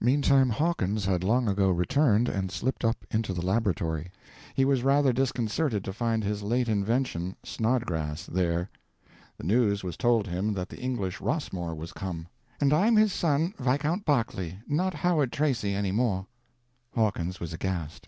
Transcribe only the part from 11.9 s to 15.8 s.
come. —"And I'm his son, Viscount Berkeley, not Howard Tracy